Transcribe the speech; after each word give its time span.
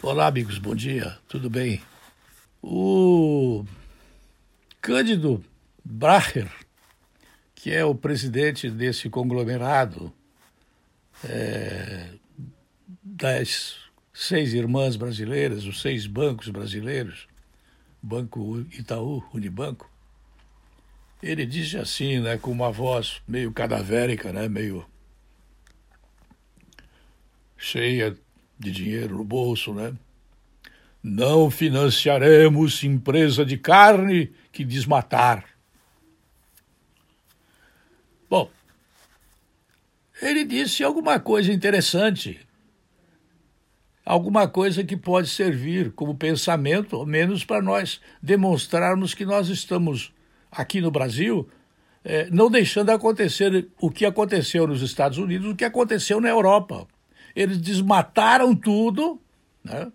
Olá, 0.00 0.28
amigos, 0.28 0.58
bom 0.58 0.76
dia, 0.76 1.18
tudo 1.26 1.50
bem? 1.50 1.82
O 2.62 3.64
Cândido 4.80 5.44
Bracher, 5.84 6.48
que 7.52 7.72
é 7.72 7.84
o 7.84 7.96
presidente 7.96 8.70
desse 8.70 9.10
conglomerado 9.10 10.14
é, 11.24 12.10
das 13.02 13.76
seis 14.14 14.54
irmãs 14.54 14.94
brasileiras, 14.94 15.64
os 15.64 15.80
seis 15.80 16.06
bancos 16.06 16.48
brasileiros, 16.48 17.26
Banco 18.00 18.64
Itaú, 18.70 19.24
Unibanco, 19.34 19.90
ele 21.20 21.44
disse 21.44 21.76
assim, 21.76 22.20
né, 22.20 22.38
com 22.38 22.52
uma 22.52 22.70
voz 22.70 23.20
meio 23.26 23.52
cadavérica, 23.52 24.32
né, 24.32 24.48
meio 24.48 24.86
cheia 27.56 28.16
de 28.58 28.70
dinheiro 28.70 29.16
no 29.18 29.24
bolso, 29.24 29.72
né? 29.72 29.94
Não 31.02 31.50
financiaremos 31.50 32.82
empresa 32.82 33.44
de 33.44 33.56
carne 33.56 34.32
que 34.50 34.64
desmatar. 34.64 35.44
Bom, 38.28 38.50
ele 40.20 40.44
disse 40.44 40.82
alguma 40.82 41.20
coisa 41.20 41.52
interessante, 41.52 42.40
alguma 44.04 44.48
coisa 44.48 44.82
que 44.82 44.96
pode 44.96 45.28
servir 45.28 45.92
como 45.92 46.16
pensamento, 46.16 46.96
ao 46.96 47.06
menos 47.06 47.44
para 47.44 47.62
nós 47.62 48.00
demonstrarmos 48.20 49.14
que 49.14 49.24
nós 49.24 49.48
estamos 49.48 50.12
aqui 50.50 50.80
no 50.80 50.90
Brasil 50.90 51.48
é, 52.04 52.26
não 52.30 52.50
deixando 52.50 52.90
acontecer 52.90 53.68
o 53.78 53.90
que 53.90 54.06
aconteceu 54.06 54.66
nos 54.66 54.80
Estados 54.80 55.18
Unidos, 55.18 55.52
o 55.52 55.54
que 55.54 55.64
aconteceu 55.64 56.20
na 56.20 56.28
Europa. 56.30 56.86
Eles 57.34 57.58
desmataram 57.58 58.54
tudo, 58.54 59.20
né? 59.64 59.90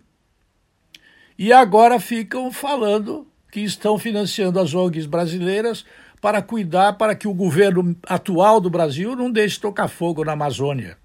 E 1.38 1.52
agora 1.52 1.98
ficam 1.98 2.50
falando 2.52 3.26
que 3.50 3.60
estão 3.60 3.98
financiando 3.98 4.58
as 4.60 4.74
ONGs 4.74 5.06
brasileiras 5.06 5.84
para 6.20 6.40
cuidar 6.40 6.94
para 6.94 7.14
que 7.14 7.28
o 7.28 7.34
governo 7.34 7.96
atual 8.06 8.60
do 8.60 8.70
Brasil 8.70 9.14
não 9.14 9.30
deixe 9.30 9.60
tocar 9.60 9.88
fogo 9.88 10.24
na 10.24 10.32
Amazônia. 10.32 10.96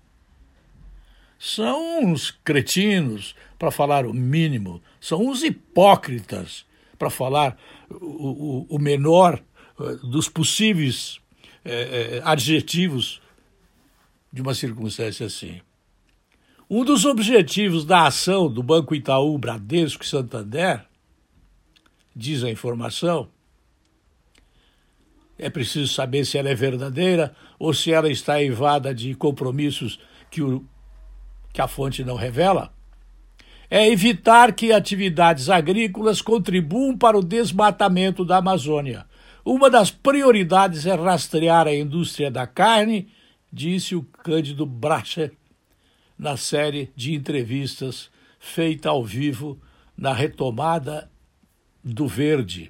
São 1.37 2.03
uns 2.03 2.31
cretinos, 2.31 3.35
para 3.57 3.71
falar 3.71 4.05
o 4.05 4.13
mínimo, 4.13 4.81
são 4.99 5.25
uns 5.27 5.43
hipócritas, 5.43 6.65
para 6.97 7.09
falar 7.09 7.57
o, 7.89 8.65
o, 8.69 8.75
o 8.75 8.79
menor 8.79 9.41
eh, 9.79 9.95
dos 10.03 10.27
possíveis 10.27 11.19
é, 11.63 12.21
adjetivos 12.23 13.21
de 14.31 14.41
uma 14.41 14.53
circunstância 14.53 15.25
assim. 15.25 15.61
Um 16.71 16.85
dos 16.85 17.03
objetivos 17.03 17.83
da 17.83 18.05
ação 18.05 18.47
do 18.47 18.61
Banco 18.61 18.93
Itaú, 18.93 19.35
Bradesco 19.39 20.03
e 20.03 20.07
Santander, 20.07 20.85
diz 22.15 22.43
a 22.43 22.51
informação, 22.51 23.27
é 25.35 25.49
preciso 25.49 25.91
saber 25.91 26.25
se 26.25 26.37
ela 26.37 26.49
é 26.49 26.53
verdadeira 26.53 27.35
ou 27.57 27.73
se 27.73 27.91
ela 27.91 28.07
está 28.07 28.39
evada 28.43 28.93
de 28.93 29.15
compromissos 29.15 29.99
que, 30.29 30.43
o, 30.43 30.63
que 31.51 31.59
a 31.59 31.67
fonte 31.67 32.03
não 32.03 32.15
revela, 32.15 32.71
é 33.67 33.89
evitar 33.89 34.53
que 34.53 34.71
atividades 34.71 35.49
agrícolas 35.49 36.21
contribuam 36.21 36.95
para 36.95 37.17
o 37.17 37.23
desmatamento 37.23 38.23
da 38.23 38.37
Amazônia. 38.37 39.07
Uma 39.43 39.71
das 39.71 39.89
prioridades 39.89 40.85
é 40.85 40.93
rastrear 40.93 41.65
a 41.65 41.73
indústria 41.73 42.29
da 42.29 42.45
carne, 42.45 43.09
disse 43.51 43.95
o 43.95 44.03
Cândido 44.03 44.67
Bracher 44.67 45.38
na 46.19 46.35
série 46.35 46.91
de 46.93 47.13
entrevistas 47.13 48.11
feita 48.37 48.89
ao 48.89 49.05
vivo 49.05 49.57
na 49.97 50.13
retomada 50.13 51.09
do 51.81 52.07
Verde, 52.07 52.69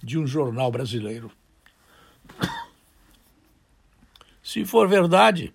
de 0.00 0.16
um 0.16 0.26
jornal 0.26 0.70
brasileiro. 0.70 1.32
Se 4.42 4.64
for 4.64 4.88
verdade, 4.88 5.52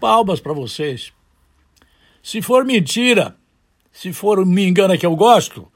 palmas 0.00 0.40
para 0.40 0.52
vocês. 0.52 1.12
Se 2.20 2.42
for 2.42 2.64
mentira, 2.64 3.36
se 3.92 4.12
for 4.12 4.44
me 4.44 4.66
engana 4.66 4.98
que 4.98 5.06
eu 5.06 5.14
gosto, 5.14 5.70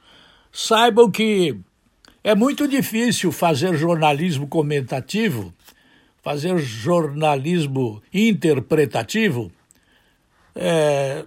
saibam 0.51 1.09
que 1.09 1.57
é 2.25 2.35
muito 2.35 2.67
difícil 2.67 3.31
fazer 3.31 3.77
jornalismo 3.77 4.49
comentativo, 4.49 5.55
fazer 6.21 6.59
jornalismo 6.59 8.03
interpretativo 8.13 9.53
é, 10.55 11.25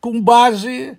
com 0.00 0.20
base 0.20 0.96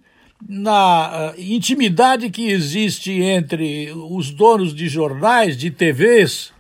na 0.48 1.34
uh, 1.34 1.42
intimidade 1.42 2.30
que 2.30 2.50
existe 2.50 3.12
entre 3.12 3.92
os 3.92 4.32
donos 4.32 4.74
de 4.74 4.88
jornais, 4.88 5.58
de 5.58 5.70
TVs, 5.70 6.54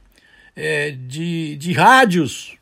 é, 0.56 0.92
de, 0.92 1.56
de 1.56 1.72
rádios, 1.72 2.58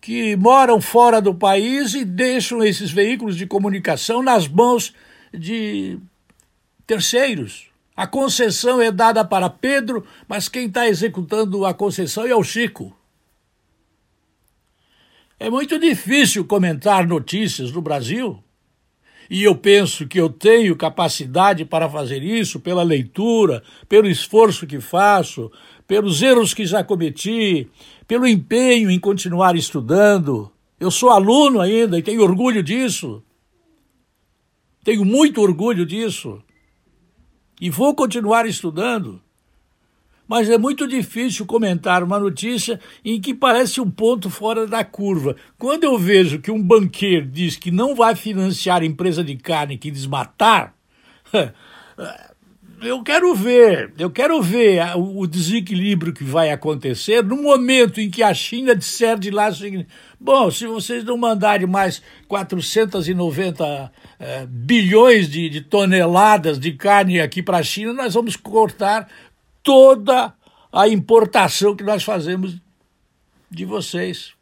que 0.00 0.36
moram 0.36 0.80
fora 0.80 1.20
do 1.20 1.34
país 1.34 1.94
e 1.94 2.04
deixam 2.04 2.62
esses 2.62 2.90
veículos 2.90 3.36
de 3.36 3.46
comunicação 3.46 4.22
nas 4.22 4.48
mãos 4.48 4.92
de 5.32 5.98
terceiros. 6.86 7.66
A 7.96 8.06
concessão 8.06 8.80
é 8.80 8.90
dada 8.90 9.24
para 9.24 9.48
Pedro, 9.48 10.06
mas 10.28 10.48
quem 10.48 10.66
está 10.66 10.86
executando 10.86 11.64
a 11.64 11.72
concessão 11.72 12.26
é 12.26 12.34
o 12.34 12.42
Chico. 12.44 12.96
É 15.38 15.50
muito 15.50 15.78
difícil 15.78 16.46
comentar 16.46 17.06
notícias 17.06 17.70
no 17.70 17.82
Brasil. 17.82 18.42
E 19.28 19.42
eu 19.42 19.54
penso 19.54 20.06
que 20.06 20.18
eu 20.18 20.30
tenho 20.30 20.76
capacidade 20.76 21.64
para 21.64 21.90
fazer 21.90 22.22
isso 22.22 22.60
pela 22.60 22.82
leitura, 22.82 23.62
pelo 23.88 24.08
esforço 24.08 24.66
que 24.66 24.80
faço, 24.80 25.50
pelos 25.86 26.22
erros 26.22 26.54
que 26.54 26.64
já 26.64 26.82
cometi, 26.82 27.68
pelo 28.06 28.26
empenho 28.26 28.90
em 28.90 28.98
continuar 28.98 29.56
estudando. 29.56 30.50
Eu 30.80 30.90
sou 30.90 31.10
aluno 31.10 31.60
ainda 31.60 31.98
e 31.98 32.02
tenho 32.02 32.22
orgulho 32.22 32.62
disso. 32.62 33.22
Tenho 34.84 35.04
muito 35.04 35.42
orgulho 35.42 35.84
disso. 35.84 36.42
E 37.60 37.68
vou 37.68 37.94
continuar 37.94 38.46
estudando 38.46 39.20
mas 40.28 40.48
é 40.48 40.58
muito 40.58 40.86
difícil 40.86 41.46
comentar 41.46 42.02
uma 42.02 42.18
notícia 42.18 42.80
em 43.04 43.20
que 43.20 43.32
parece 43.32 43.80
um 43.80 43.90
ponto 43.90 44.28
fora 44.28 44.66
da 44.66 44.84
curva. 44.84 45.36
Quando 45.58 45.84
eu 45.84 45.98
vejo 45.98 46.40
que 46.40 46.50
um 46.50 46.62
banqueiro 46.62 47.26
diz 47.26 47.56
que 47.56 47.70
não 47.70 47.94
vai 47.94 48.14
financiar 48.14 48.82
empresa 48.82 49.22
de 49.22 49.36
carne 49.36 49.78
que 49.78 49.90
desmatar, 49.90 50.74
eu 52.82 53.02
quero 53.02 53.34
ver, 53.34 53.92
eu 53.98 54.10
quero 54.10 54.40
ver 54.42 54.82
o 54.96 55.26
desequilíbrio 55.26 56.12
que 56.12 56.24
vai 56.24 56.50
acontecer 56.50 57.22
no 57.24 57.36
momento 57.36 58.00
em 58.00 58.10
que 58.10 58.22
a 58.22 58.34
China 58.34 58.76
disser 58.76 59.18
de 59.18 59.30
lá 59.30 59.48
bom, 60.20 60.50
se 60.50 60.66
vocês 60.66 61.04
não 61.04 61.16
mandarem 61.16 61.66
mais 61.66 62.02
490 62.28 63.92
eh, 64.18 64.46
bilhões 64.48 65.28
de, 65.28 65.48
de 65.48 65.60
toneladas 65.62 66.58
de 66.58 66.72
carne 66.72 67.20
aqui 67.20 67.42
para 67.42 67.58
a 67.58 67.62
China, 67.62 67.92
nós 67.92 68.14
vamos 68.14 68.36
cortar 68.36 69.08
toda 69.66 70.32
a 70.72 70.86
importação 70.86 71.74
que 71.74 71.82
nós 71.82 72.04
fazemos 72.04 72.56
de 73.50 73.64
vocês. 73.64 74.32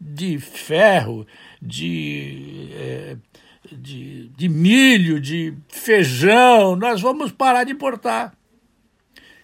De 0.00 0.38
ferro, 0.38 1.26
de, 1.60 2.68
é, 2.72 3.16
de, 3.72 4.28
de 4.28 4.48
milho, 4.48 5.20
de 5.20 5.52
feijão, 5.68 6.76
nós 6.76 7.00
vamos 7.00 7.32
parar 7.32 7.64
de 7.64 7.72
importar. 7.72 8.32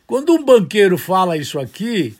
Quando 0.07 0.33
um 0.33 0.45
banqueiro 0.45 0.97
fala 0.97 1.37
isso 1.37 1.59
aqui, 1.59 2.17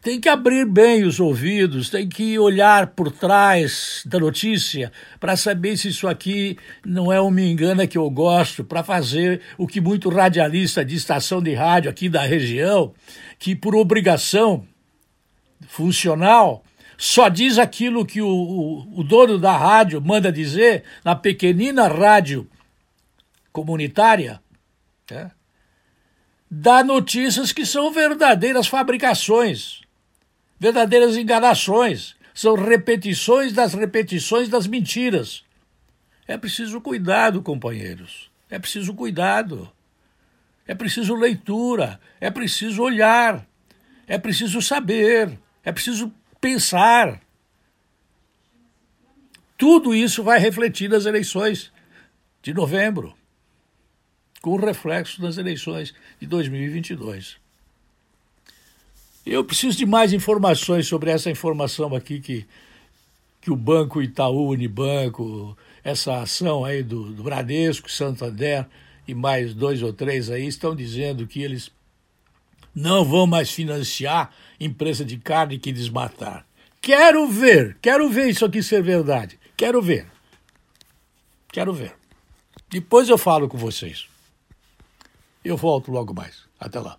tem 0.00 0.20
que 0.20 0.28
abrir 0.28 0.64
bem 0.64 1.04
os 1.04 1.20
ouvidos, 1.20 1.90
tem 1.90 2.08
que 2.08 2.38
olhar 2.38 2.88
por 2.88 3.12
trás 3.12 4.02
da 4.06 4.18
notícia 4.18 4.90
para 5.18 5.36
saber 5.36 5.76
se 5.76 5.88
isso 5.88 6.08
aqui 6.08 6.56
não 6.84 7.12
é 7.12 7.20
uma 7.20 7.40
engana 7.40 7.86
que 7.86 7.98
eu 7.98 8.08
gosto, 8.10 8.64
para 8.64 8.82
fazer 8.82 9.40
o 9.58 9.66
que 9.66 9.80
muito 9.80 10.08
radialista 10.08 10.84
de 10.84 10.94
estação 10.94 11.42
de 11.42 11.54
rádio 11.54 11.90
aqui 11.90 12.08
da 12.08 12.22
região, 12.22 12.94
que 13.38 13.54
por 13.54 13.74
obrigação 13.74 14.66
funcional 15.68 16.64
só 16.96 17.28
diz 17.28 17.58
aquilo 17.58 18.04
que 18.04 18.20
o, 18.20 18.28
o, 18.28 19.00
o 19.00 19.04
dono 19.04 19.38
da 19.38 19.56
rádio 19.56 20.00
manda 20.00 20.30
dizer 20.32 20.84
na 21.04 21.14
pequenina 21.14 21.88
rádio 21.88 22.48
comunitária. 23.52 24.40
Né? 25.10 25.30
Dá 26.50 26.82
notícias 26.82 27.52
que 27.52 27.64
são 27.64 27.92
verdadeiras 27.92 28.66
fabricações, 28.66 29.82
verdadeiras 30.58 31.16
enganações, 31.16 32.16
são 32.34 32.54
repetições 32.54 33.52
das 33.52 33.74
repetições 33.74 34.48
das 34.48 34.66
mentiras. 34.66 35.44
É 36.26 36.36
preciso 36.36 36.80
cuidado, 36.80 37.42
companheiros. 37.42 38.30
É 38.48 38.58
preciso 38.58 38.94
cuidado. 38.94 39.70
É 40.66 40.74
preciso 40.74 41.14
leitura, 41.14 42.00
é 42.20 42.30
preciso 42.30 42.82
olhar, 42.82 43.44
é 44.06 44.16
preciso 44.18 44.62
saber, 44.62 45.36
é 45.64 45.72
preciso 45.72 46.12
pensar. 46.40 47.20
tudo 49.58 49.94
isso 49.94 50.22
vai 50.22 50.38
refletir 50.38 50.88
nas 50.88 51.06
eleições 51.06 51.72
de 52.40 52.54
novembro, 52.54 53.14
com 54.42 54.56
reflexo 54.56 55.22
nas 55.22 55.36
eleições 55.36 55.94
de 56.20 56.26
2022. 56.26 57.36
Eu 59.24 59.44
preciso 59.44 59.76
de 59.76 59.86
mais 59.86 60.12
informações 60.12 60.86
sobre 60.86 61.10
essa 61.10 61.30
informação 61.30 61.94
aqui 61.94 62.20
que, 62.20 62.46
que 63.40 63.50
o 63.50 63.56
Banco 63.56 64.02
Itaú 64.02 64.48
Unibanco, 64.48 65.56
essa 65.84 66.22
ação 66.22 66.64
aí 66.64 66.82
do, 66.82 67.12
do 67.12 67.22
Bradesco, 67.22 67.90
Santander 67.90 68.66
e 69.06 69.14
mais 69.14 69.52
dois 69.54 69.82
ou 69.82 69.92
três 69.92 70.30
aí 70.30 70.46
estão 70.46 70.74
dizendo 70.74 71.26
que 71.26 71.42
eles 71.42 71.70
não 72.74 73.04
vão 73.04 73.26
mais 73.26 73.50
financiar 73.50 74.32
empresa 74.58 75.04
de 75.04 75.18
carne 75.18 75.58
que 75.58 75.72
desmatar. 75.72 76.46
Quero 76.80 77.28
ver, 77.28 77.76
quero 77.82 78.08
ver 78.08 78.30
isso 78.30 78.44
aqui 78.44 78.62
ser 78.62 78.82
verdade. 78.82 79.38
Quero 79.56 79.82
ver. 79.82 80.06
Quero 81.52 81.74
ver. 81.74 81.94
Depois 82.70 83.08
eu 83.08 83.18
falo 83.18 83.48
com 83.48 83.58
vocês. 83.58 84.09
Eu 85.42 85.56
volto 85.56 85.90
logo 85.90 86.12
mais. 86.12 86.46
Até 86.58 86.78
lá. 86.78 86.98